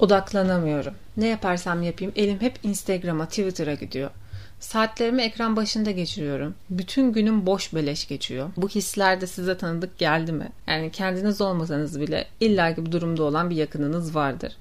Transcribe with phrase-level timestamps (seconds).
[0.00, 0.94] Odaklanamıyorum.
[1.16, 4.10] Ne yaparsam yapayım elim hep Instagram'a, Twitter'a gidiyor.
[4.60, 6.54] Saatlerimi ekran başında geçiriyorum.
[6.70, 8.50] Bütün günüm boş beleş geçiyor.
[8.56, 10.48] Bu hisler de size tanıdık geldi mi?
[10.66, 14.56] Yani kendiniz olmasanız bile illaki bu durumda olan bir yakınınız vardır.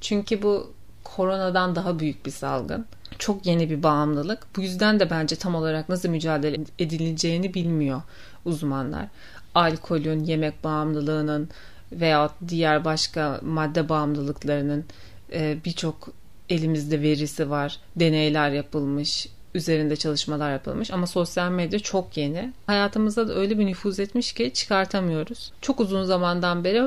[0.00, 0.72] Çünkü bu
[1.04, 2.86] koronadan daha büyük bir salgın.
[3.18, 4.46] Çok yeni bir bağımlılık.
[4.56, 8.02] Bu yüzden de bence tam olarak nasıl mücadele edileceğini bilmiyor
[8.44, 9.06] uzmanlar.
[9.54, 11.48] Alkolün, yemek bağımlılığının,
[11.92, 14.84] veya diğer başka madde bağımlılıklarının
[15.32, 16.08] e, birçok
[16.48, 17.80] elimizde verisi var.
[17.96, 22.52] Deneyler yapılmış, üzerinde çalışmalar yapılmış ama sosyal medya çok yeni.
[22.66, 25.52] Hayatımıza da öyle bir nüfuz etmiş ki çıkartamıyoruz.
[25.60, 26.82] Çok uzun zamandan beri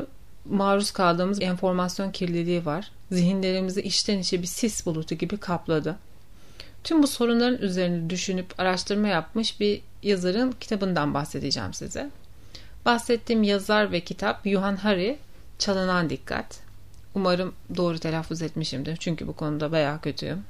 [0.50, 2.92] maruz kaldığımız enformasyon kirliliği var.
[3.12, 5.96] Zihinlerimizi içten içe bir sis bulutu gibi kapladı.
[6.84, 12.10] Tüm bu sorunların üzerine düşünüp araştırma yapmış bir yazarın kitabından bahsedeceğim size.
[12.90, 15.18] Bahsettiğim yazar ve kitap Yuhan Hari
[15.60, 16.60] Çalınan Dikkat.
[17.16, 20.44] Umarım doğru telaffuz etmişimdir çünkü bu konuda bayağı kötüyüm.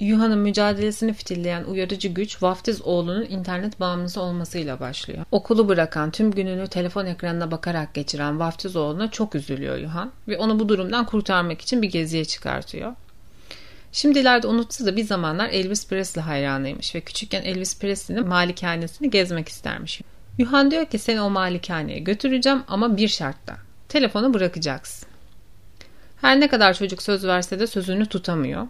[0.00, 5.24] Yuhan'ın mücadelesini fitilleyen uyarıcı güç vaftiz oğlunun internet bağımlısı olmasıyla başlıyor.
[5.30, 10.58] Okulu bırakan tüm gününü telefon ekranına bakarak geçiren vaftiz oğluna çok üzülüyor Yuhan ve onu
[10.58, 12.92] bu durumdan kurtarmak için bir geziye çıkartıyor.
[13.92, 20.00] Şimdilerde unutsa da bir zamanlar Elvis Presley hayranıymış ve küçükken Elvis Presley'nin malikanesini gezmek istermiş.
[20.38, 23.56] Yuhan diyor ki seni o malikaneye götüreceğim ama bir şartla.
[23.88, 25.08] Telefonu bırakacaksın.
[26.20, 28.66] Her ne kadar çocuk söz verse de sözünü tutamıyor.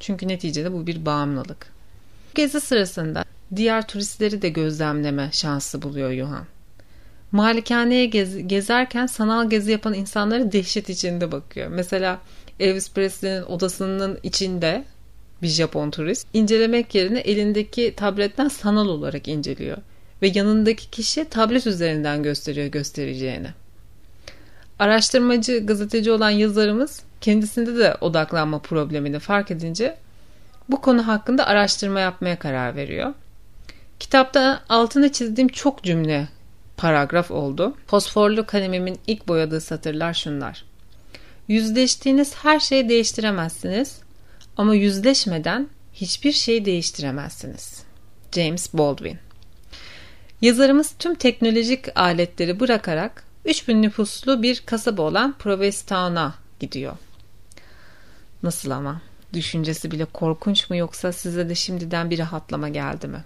[0.00, 1.66] Çünkü neticede bu bir bağımlılık.
[2.34, 3.24] Gezi sırasında
[3.56, 6.44] diğer turistleri de gözlemleme şansı buluyor Yuhan.
[7.32, 11.68] Malikaneye gez, gezerken sanal gezi yapan insanları dehşet içinde bakıyor.
[11.68, 12.18] Mesela
[12.60, 14.84] Elvis Presley'nin odasının içinde
[15.42, 19.78] bir Japon turist incelemek yerine elindeki tabletten sanal olarak inceliyor
[20.24, 23.48] ve yanındaki kişi tablet üzerinden gösteriyor göstereceğini.
[24.78, 29.96] Araştırmacı, gazeteci olan yazarımız kendisinde de odaklanma problemini fark edince
[30.68, 33.14] bu konu hakkında araştırma yapmaya karar veriyor.
[34.00, 36.28] Kitapta altına çizdiğim çok cümle
[36.76, 37.76] paragraf oldu.
[37.86, 40.64] Fosforlu kalemimin ilk boyadığı satırlar şunlar.
[41.48, 43.98] Yüzleştiğiniz her şeyi değiştiremezsiniz
[44.56, 47.82] ama yüzleşmeden hiçbir şeyi değiştiremezsiniz.
[48.32, 49.18] James Baldwin
[50.44, 56.96] Yazarımız tüm teknolojik aletleri bırakarak 3000 nüfuslu bir kasaba olan Provincetown'a gidiyor.
[58.42, 59.00] Nasıl ama?
[59.32, 63.24] Düşüncesi bile korkunç mu yoksa size de şimdiden bir rahatlama geldi mi?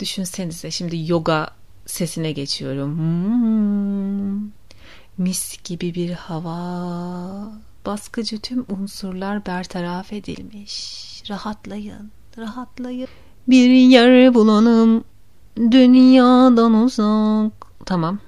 [0.00, 1.50] Düşünsenize şimdi yoga
[1.86, 2.98] sesine geçiyorum.
[2.98, 4.50] Hmm,
[5.18, 7.52] mis gibi bir hava.
[7.86, 11.22] Baskıcı tüm unsurlar bertaraf edilmiş.
[11.30, 13.08] Rahatlayın, rahatlayın.
[13.48, 15.04] Bir yer bulalım
[15.56, 17.52] Dünyadan uzak.
[17.86, 18.18] Tamam.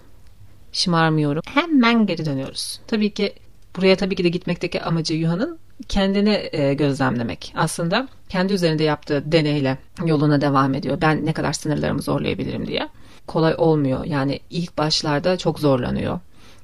[0.72, 1.43] Şımarmıyorum.
[1.47, 2.81] Hemen geri dönüyoruz.
[2.87, 3.34] Tabii ki
[3.77, 5.59] buraya tabii ki de gitmekteki amacı Yuhan'ın
[5.89, 7.53] kendini e, gözlemlemek.
[7.56, 10.99] Aslında kendi üzerinde yaptığı deneyle yoluna devam ediyor.
[11.00, 12.89] Ben ne kadar sınırlarımı zorlayabilirim diye.
[13.27, 14.05] Kolay olmuyor.
[14.05, 16.21] Yani ilk başlarda çok zorlanıyor.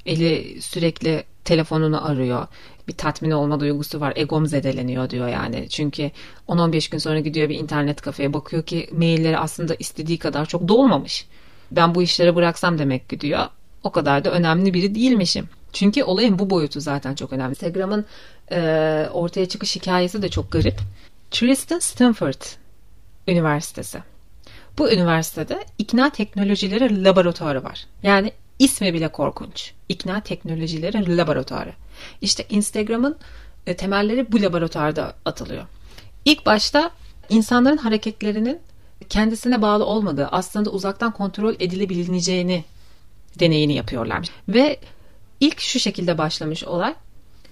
[0.07, 2.47] Eli sürekli telefonunu arıyor.
[2.89, 4.13] Bir tatmin olma duygusu var.
[4.17, 5.69] Egom zedeleniyor diyor yani.
[5.69, 6.11] Çünkü
[6.49, 11.27] 10-15 gün sonra gidiyor bir internet kafeye bakıyor ki mailleri aslında istediği kadar çok dolmamış.
[11.71, 13.47] Ben bu işleri bıraksam demek ki diyor.
[13.85, 15.49] O kadar da önemli biri değilmişim.
[15.73, 17.51] Çünkü olayın bu boyutu zaten çok önemli.
[17.51, 18.05] Instagram'ın
[18.53, 20.79] e, ortaya çıkış hikayesi de çok garip.
[21.31, 22.43] Tristan Stanford
[23.29, 23.99] Üniversitesi.
[24.79, 27.87] Bu üniversitede ikna teknolojileri laboratuvarı var.
[28.03, 29.73] Yani İsmi bile korkunç.
[29.89, 31.73] İkna Teknolojileri Laboratuvarı.
[32.21, 33.17] İşte Instagram'ın
[33.67, 35.65] e, temelleri bu laboratuvarda atılıyor.
[36.25, 36.91] İlk başta
[37.29, 38.59] insanların hareketlerinin
[39.09, 42.65] kendisine bağlı olmadığı, aslında uzaktan kontrol edilebileceğini
[43.41, 44.29] deneyini yapıyorlar.
[44.49, 44.81] Ve
[45.41, 46.95] ilk şu şekilde başlamış olay.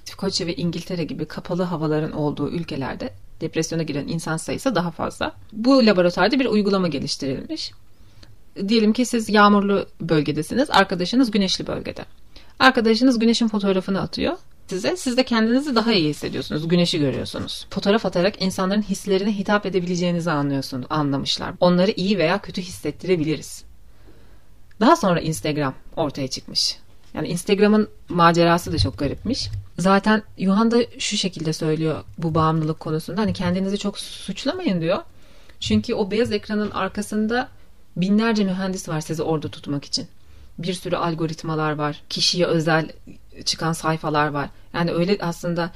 [0.07, 5.35] İskoçya ve İngiltere gibi kapalı havaların olduğu ülkelerde depresyona giren insan sayısı daha fazla.
[5.53, 7.73] Bu laboratuvarda bir uygulama geliştirilmiş
[8.69, 12.05] diyelim ki siz yağmurlu bölgedesiniz, arkadaşınız güneşli bölgede.
[12.59, 14.37] Arkadaşınız güneşin fotoğrafını atıyor
[14.67, 14.97] size.
[14.97, 16.69] Siz de kendinizi daha iyi hissediyorsunuz.
[16.69, 17.67] Güneşi görüyorsunuz.
[17.71, 21.55] Fotoğraf atarak insanların hislerine hitap edebileceğinizi anlıyorsunuz, anlamışlar.
[21.61, 23.65] Onları iyi veya kötü hissettirebiliriz.
[24.81, 26.77] Daha sonra Instagram ortaya çıkmış.
[27.15, 29.49] Yani Instagram'ın macerası da çok garipmiş.
[29.79, 33.21] Zaten Yuhan da şu şekilde söylüyor bu bağımlılık konusunda.
[33.21, 34.99] Hani kendinizi çok suçlamayın diyor.
[35.61, 37.49] Çünkü o beyaz ekranın arkasında
[37.97, 40.07] binlerce mühendis var sizi orada tutmak için.
[40.59, 42.03] Bir sürü algoritmalar var.
[42.09, 42.89] Kişiye özel
[43.45, 44.51] çıkan sayfalar var.
[44.75, 45.71] Yani öyle aslında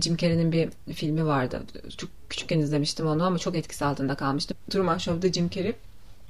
[0.00, 1.62] Jim Carrey'nin bir filmi vardı.
[1.96, 4.56] Çok küçükken izlemiştim onu ama çok etkisi altında kalmıştım.
[4.70, 5.72] Truman Show'da Jim Carrey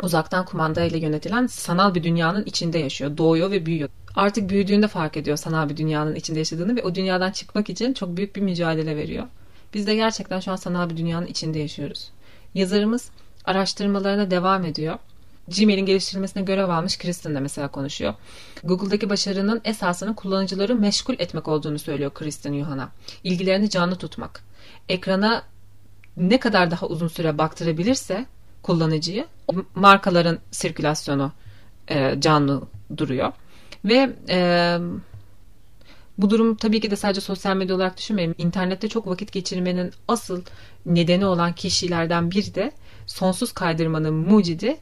[0.03, 3.17] uzaktan kumanda ile yönetilen sanal bir dünyanın içinde yaşıyor.
[3.17, 3.89] Doğuyor ve büyüyor.
[4.17, 8.17] Artık büyüdüğünde fark ediyor sanal bir dünyanın içinde yaşadığını ve o dünyadan çıkmak için çok
[8.17, 9.27] büyük bir mücadele veriyor.
[9.75, 12.11] Biz de gerçekten şu an sanal bir dünyanın içinde yaşıyoruz.
[12.55, 13.11] Yazarımız
[13.45, 14.99] araştırmalarına devam ediyor.
[15.49, 18.15] Gmail'in geliştirilmesine görev almış Kristen de mesela konuşuyor.
[18.65, 22.91] Google'daki başarının esasının kullanıcıları meşgul etmek olduğunu söylüyor Kristen Yuhan'a.
[23.25, 24.43] İlgilerini canlı tutmak.
[24.89, 25.43] Ekrana
[26.17, 28.27] ne kadar daha uzun süre baktırabilirse
[28.63, 29.27] kullanıcıyı
[29.75, 31.33] markaların sirkülasyonu
[31.89, 32.63] e, canlı
[32.97, 33.33] duruyor.
[33.85, 34.79] Ve e,
[36.19, 38.35] bu durum tabii ki de sadece sosyal medya olarak düşünmeyin.
[38.39, 40.43] İnternette çok vakit geçirmenin asıl
[40.87, 42.73] nedeni olan kişilerden biri de
[43.07, 44.77] sonsuz kaydırmanın mucidi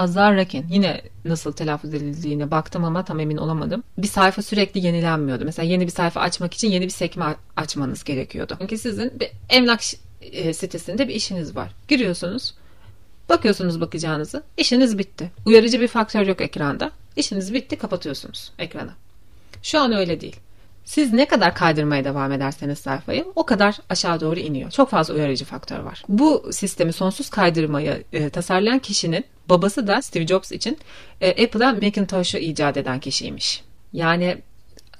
[0.00, 0.66] Azar Rakin.
[0.70, 3.82] Yine nasıl telaffuz edildiğine baktım ama tam emin olamadım.
[3.98, 5.44] Bir sayfa sürekli yenilenmiyordu.
[5.44, 8.56] Mesela yeni bir sayfa açmak için yeni bir sekme açmanız gerekiyordu.
[8.60, 9.80] Çünkü sizin bir emlak
[10.22, 11.72] e, sitesinde bir işiniz var.
[11.88, 12.54] Giriyorsunuz.
[13.28, 14.42] Bakıyorsunuz bakacağınızı.
[14.56, 15.30] İşiniz bitti.
[15.46, 16.90] Uyarıcı bir faktör yok ekranda.
[17.16, 18.90] İşiniz bitti kapatıyorsunuz ekranı.
[19.62, 20.36] Şu an öyle değil.
[20.90, 24.70] Siz ne kadar kaydırmaya devam ederseniz sayfayı o kadar aşağı doğru iniyor.
[24.70, 26.02] Çok fazla uyarıcı faktör var.
[26.08, 30.78] Bu sistemi sonsuz kaydırmayı e, tasarlayan kişinin babası da Steve Jobs için
[31.20, 33.64] e, Apple'a Macintosh'u icat eden kişiymiş.
[33.92, 34.38] Yani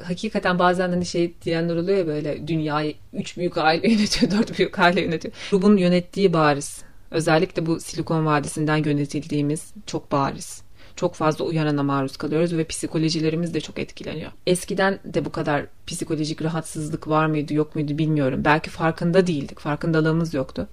[0.03, 4.79] hakikaten bazen hani şey diyenler oluyor ya böyle dünyayı üç büyük aile yönetiyor, dört büyük
[4.79, 5.35] aile yönetiyor.
[5.51, 6.83] Grubun yönettiği bariz.
[7.11, 10.63] Özellikle bu Silikon Vadisi'nden yönetildiğimiz çok bariz
[10.97, 14.31] çok fazla uyarana maruz kalıyoruz ve psikolojilerimiz de çok etkileniyor.
[14.47, 18.45] Eskiden de bu kadar psikolojik rahatsızlık var mıydı yok muydu bilmiyorum.
[18.45, 20.69] Belki farkında değildik, farkındalığımız yoktu.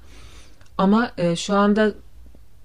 [0.78, 1.94] Ama e, şu anda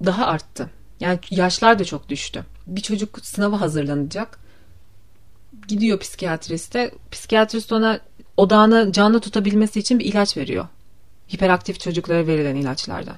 [0.05, 0.71] daha arttı.
[1.01, 2.45] Yani yaşlar da çok düştü.
[2.67, 4.39] Bir çocuk sınava hazırlanacak.
[5.69, 6.91] Gidiyor psikiyatriste.
[7.11, 8.01] Psikiyatrist ona
[8.37, 10.67] odağını canlı tutabilmesi için bir ilaç veriyor.
[11.35, 13.17] Hiperaktif çocuklara verilen ilaçlardan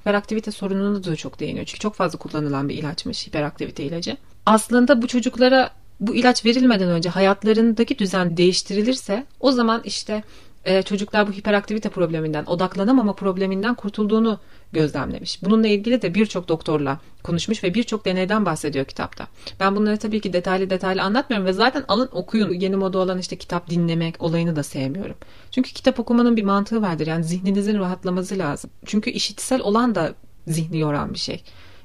[0.00, 1.66] hiperaktivite sorununa da çok değiniyor.
[1.66, 4.16] Çünkü çok fazla kullanılan bir ilaçmış hiperaktivite ilacı.
[4.46, 5.70] Aslında bu çocuklara
[6.00, 10.22] bu ilaç verilmeden önce hayatlarındaki düzen değiştirilirse o zaman işte
[10.64, 14.38] e, çocuklar bu hiperaktivite probleminden, odaklanamama probleminden kurtulduğunu
[14.72, 15.42] gözlemlemiş.
[15.42, 19.26] Bununla ilgili de birçok doktorla konuşmuş ve birçok deneyden bahsediyor kitapta.
[19.60, 22.52] Ben bunları tabii ki detaylı detaylı anlatmıyorum ve zaten alın okuyun.
[22.52, 25.16] Yeni moda olan işte kitap dinlemek olayını da sevmiyorum.
[25.50, 27.06] Çünkü kitap okumanın bir mantığı vardır.
[27.06, 28.70] Yani zihninizin rahatlaması lazım.
[28.86, 30.14] Çünkü işitsel olan da
[30.46, 31.42] zihni yoran bir şey.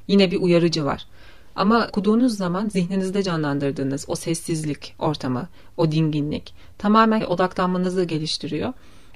[0.08, 1.08] Yine bir uyarıcı var.
[1.56, 5.48] Ama okuduğunuz zaman zihninizde canlandırdığınız o sessizlik ortamı,
[5.78, 8.74] o dinginlik tamamen odaklanmanızı geliştiriyor.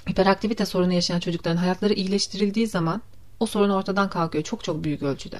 [0.09, 3.01] Hiperaktivite sorunu yaşayan çocukların hayatları iyileştirildiği zaman
[3.39, 5.39] o sorun ortadan kalkıyor çok çok büyük ölçüde.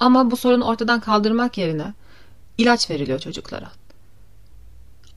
[0.00, 1.94] Ama bu sorunu ortadan kaldırmak yerine
[2.58, 3.70] ilaç veriliyor çocuklara.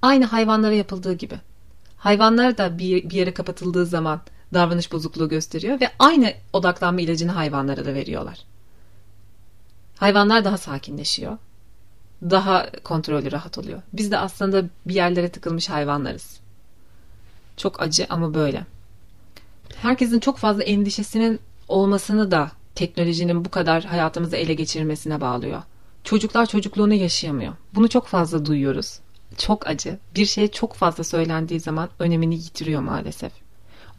[0.01, 1.39] Aynı hayvanlara yapıldığı gibi.
[1.97, 4.21] Hayvanlar da bir, bir yere kapatıldığı zaman
[4.53, 8.39] davranış bozukluğu gösteriyor ve aynı odaklanma ilacını hayvanlara da veriyorlar.
[9.95, 11.37] Hayvanlar daha sakinleşiyor.
[12.21, 13.81] Daha kontrolü rahat oluyor.
[13.93, 16.39] Biz de aslında bir yerlere tıkılmış hayvanlarız.
[17.57, 18.65] Çok acı ama böyle.
[19.75, 25.61] Herkesin çok fazla endişesinin olmasını da teknolojinin bu kadar hayatımızı ele geçirmesine bağlıyor.
[26.03, 27.53] Çocuklar çocukluğunu yaşayamıyor.
[27.75, 28.99] Bunu çok fazla duyuyoruz.
[29.37, 29.99] Çok acı.
[30.15, 33.44] Bir şey çok fazla söylendiği zaman önemini yitiriyor maalesef.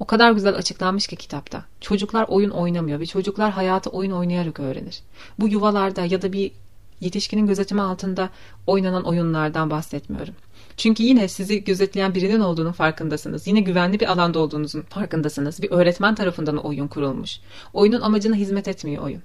[0.00, 1.64] O kadar güzel açıklanmış ki kitapta.
[1.81, 5.02] Çocuklar oyun oynamıyor ve çocuklar hayatı oyun oynayarak öğrenir.
[5.38, 6.52] Bu yuvalarda ya da bir
[7.00, 8.31] yetişkinin gözetimi altında
[8.66, 10.34] oynanan oyunlardan bahsetmiyorum.
[10.76, 13.46] Çünkü yine sizi gözetleyen birinin olduğunun farkındasınız.
[13.46, 15.62] Yine güvenli bir alanda olduğunuzun farkındasınız.
[15.62, 17.41] Bir öğretmen tarafından oyun kurulmuş.
[17.72, 19.22] Oyunun amacına hizmet etmiyor oyun.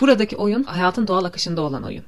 [0.00, 2.04] Buradaki oyun hayatın doğal akışında olan oyun.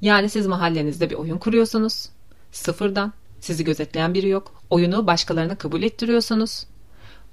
[0.00, 2.08] Yani siz mahallenizde bir oyun kuruyorsunuz.
[2.52, 3.12] Sıfırdan.
[3.40, 4.62] Sizi gözetleyen biri yok.
[4.70, 6.66] Oyunu başkalarına kabul ettiriyorsunuz.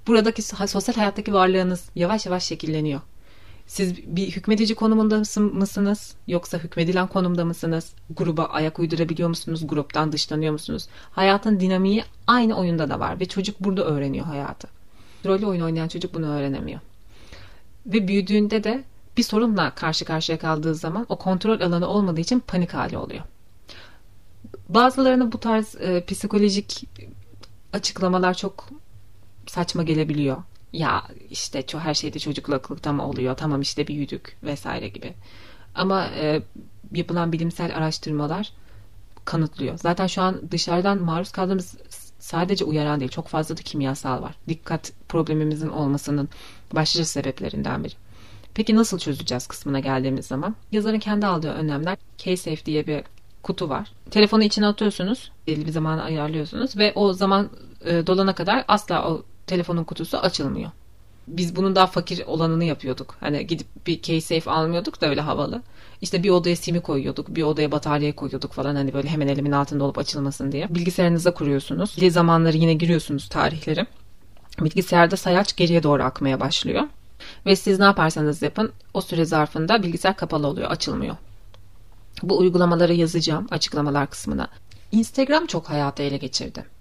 [0.07, 3.01] Buradaki sosyal hayattaki varlığınız yavaş yavaş şekilleniyor.
[3.67, 5.17] Siz bir hükmedici konumunda
[5.53, 7.93] mısınız yoksa hükmedilen konumda mısınız?
[8.09, 9.67] Gruba ayak uydurabiliyor musunuz?
[9.67, 10.87] Gruptan dışlanıyor musunuz?
[11.11, 14.67] Hayatın dinamiği aynı oyunda da var ve çocuk burada öğreniyor hayatı.
[15.25, 16.79] Rolü oyun oynayan çocuk bunu öğrenemiyor.
[17.85, 18.83] Ve büyüdüğünde de
[19.17, 23.23] bir sorunla karşı karşıya kaldığı zaman o kontrol alanı olmadığı için panik hali oluyor.
[24.69, 26.83] Bazılarına bu tarz e, psikolojik
[27.73, 28.69] açıklamalar çok
[29.47, 30.37] saçma gelebiliyor
[30.73, 35.13] ya işte her şeyde çocuklukta mı oluyor tamam işte büyüdük vesaire gibi.
[35.75, 36.41] Ama e,
[36.93, 38.51] yapılan bilimsel araştırmalar
[39.25, 39.77] kanıtlıyor.
[39.77, 41.77] Zaten şu an dışarıdan maruz kaldığımız
[42.19, 44.35] sadece uyaran değil çok fazla da kimyasal var.
[44.47, 46.29] Dikkat problemimizin olmasının
[46.75, 47.93] başlıca sebeplerinden biri.
[48.53, 50.55] Peki nasıl çözeceğiz kısmına geldiğimiz zaman?
[50.71, 53.03] Yazarın kendi aldığı önlemler K-Safe diye bir
[53.43, 53.91] kutu var.
[54.11, 55.31] Telefonu içine atıyorsunuz.
[55.47, 57.49] Belli bir zamanı ayarlıyorsunuz ve o zaman
[57.85, 60.71] e, dolana kadar asla o telefonun kutusu açılmıyor.
[61.27, 63.15] Biz bunun daha fakir olanını yapıyorduk.
[63.19, 65.61] Hani gidip bir case safe almıyorduk da öyle havalı.
[66.01, 69.83] İşte bir odaya simi koyuyorduk, bir odaya batarya koyuyorduk falan hani böyle hemen elimin altında
[69.83, 70.75] olup açılmasın diye.
[70.75, 71.97] Bilgisayarınıza kuruyorsunuz.
[71.97, 73.85] Dil zamanları yine giriyorsunuz tarihleri.
[74.61, 76.83] Bilgisayarda sayaç geriye doğru akmaya başlıyor.
[77.45, 81.15] Ve siz ne yaparsanız yapın o süre zarfında bilgisayar kapalı oluyor, açılmıyor.
[82.23, 84.47] Bu uygulamaları yazacağım açıklamalar kısmına.
[84.91, 86.76] Instagram çok hayatı ele geçirdi.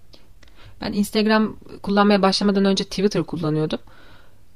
[0.81, 3.79] Ben Instagram kullanmaya başlamadan önce Twitter kullanıyordum.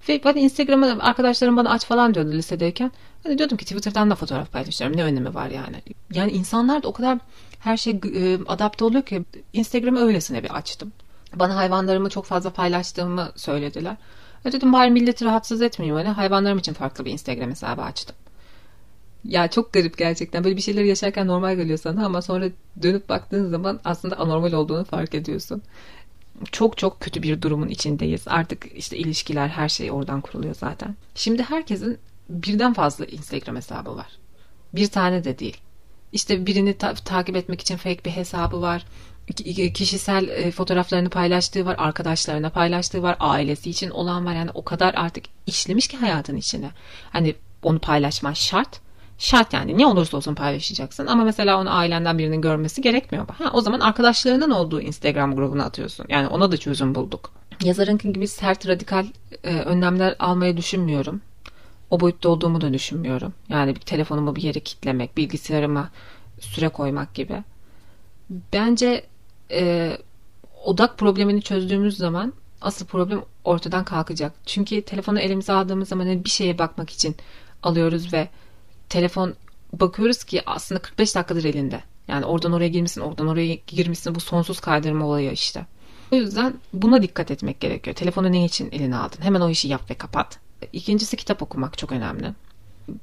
[0.09, 2.91] Ve ben Instagram'ı arkadaşlarım bana aç falan diyordu lisedeyken.
[3.25, 4.97] Ben diyordum ki Twitter'dan da fotoğraf paylaşıyorum.
[4.97, 5.75] Ne önemi var yani.
[6.13, 7.17] Yani insanlar da o kadar
[7.59, 10.91] her şey e, adapte oluyor ki Instagram'ı öylesine bir açtım.
[11.35, 13.97] Bana hayvanlarımı çok fazla paylaştığımı söylediler.
[14.45, 15.95] E dedim bari milleti rahatsız etmeyeyim.
[15.95, 18.15] Hani hayvanlarım için farklı bir Instagram hesabı açtım.
[19.23, 20.43] Ya çok garip gerçekten.
[20.43, 22.45] Böyle bir şeyler yaşarken normal geliyor sana ama sonra
[22.81, 25.61] dönüp baktığın zaman aslında anormal olduğunu fark ediyorsun.
[26.51, 28.27] Çok çok kötü bir durumun içindeyiz.
[28.27, 30.95] Artık işte ilişkiler her şey oradan kuruluyor zaten.
[31.15, 31.97] Şimdi herkesin
[32.29, 34.07] birden fazla Instagram hesabı var.
[34.73, 35.57] Bir tane de değil.
[36.11, 38.85] İşte birini ta- takip etmek için fake bir hesabı var.
[39.73, 44.33] Kişisel e, fotoğraflarını paylaştığı var, arkadaşlarına paylaştığı var, ailesi için olan var.
[44.33, 46.71] Yani o kadar artık işlemiş ki hayatın içine.
[47.09, 48.81] Hani onu paylaşman şart
[49.21, 53.27] şart yani ne olursa olsun paylaşacaksın ama mesela onu ailenden birinin görmesi gerekmiyor.
[53.27, 56.05] Ha, o zaman arkadaşlarının olduğu Instagram grubuna atıyorsun.
[56.09, 57.31] Yani ona da çözüm bulduk.
[57.63, 59.05] Yazarınki gibi sert radikal
[59.43, 61.21] e, önlemler almayı düşünmüyorum.
[61.89, 63.33] O boyutta olduğumu da düşünmüyorum.
[63.49, 65.89] Yani bir telefonumu bir yere kitlemek, bilgisayarıma
[66.39, 67.43] süre koymak gibi.
[68.53, 69.05] Bence
[69.51, 69.97] e,
[70.65, 74.33] odak problemini çözdüğümüz zaman asıl problem ortadan kalkacak.
[74.45, 77.15] Çünkü telefonu elimize aldığımız zaman hani bir şeye bakmak için
[77.63, 78.29] alıyoruz ve
[78.91, 79.35] telefon
[79.73, 81.83] bakıyoruz ki aslında 45 dakikadır elinde.
[82.07, 84.15] Yani oradan oraya girmişsin, oradan oraya girmişsin.
[84.15, 85.65] Bu sonsuz kaydırma olayı işte.
[86.11, 87.95] O yüzden buna dikkat etmek gerekiyor.
[87.95, 89.21] Telefonu ne için eline aldın?
[89.21, 90.39] Hemen o işi yap ve kapat.
[90.73, 92.33] İkincisi kitap okumak çok önemli.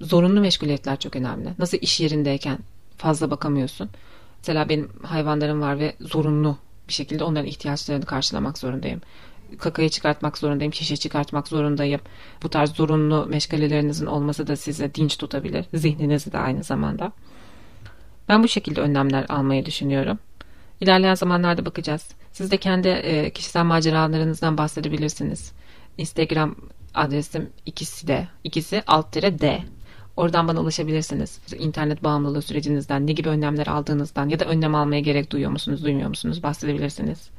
[0.01, 1.49] Zorunlu meşguliyetler çok önemli.
[1.59, 2.59] Nasıl iş yerindeyken
[2.97, 3.91] fazla bakamıyorsun.
[4.39, 9.01] Mesela benim hayvanlarım var ve zorunlu bir şekilde onların ihtiyaçlarını karşılamak zorundayım
[9.59, 12.01] kakayı çıkartmak zorundayım, şişe çıkartmak zorundayım.
[12.43, 15.65] Bu tarz zorunlu meşgalelerinizin olması da size dinç tutabilir.
[15.75, 17.13] Zihninizi de aynı zamanda.
[18.29, 20.19] Ben bu şekilde önlemler almayı düşünüyorum.
[20.81, 22.09] İlerleyen zamanlarda bakacağız.
[22.33, 25.53] Siz de kendi e, kişisel maceralarınızdan bahsedebilirsiniz.
[25.99, 26.57] Instagram
[26.95, 29.63] adresim ikisi de, ikisi alt D.
[30.17, 31.41] Oradan bana ulaşabilirsiniz.
[31.59, 36.09] İnternet bağımlılığı sürecinizden, ne gibi önlemler aldığınızdan ya da önlem almaya gerek duyuyor musunuz, duymuyor
[36.09, 37.31] musunuz bahsedebilirsiniz.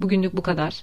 [0.00, 0.82] Bugünlük bu kadar.